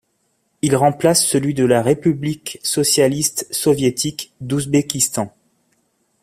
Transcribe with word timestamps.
Il 0.63 0.75
remplace 0.75 1.23
celui 1.27 1.53
de 1.53 1.63
la 1.63 1.83
république 1.83 2.57
socialiste 2.63 3.45
soviétique 3.53 4.33
d'Ouzbékistan. 4.41 5.31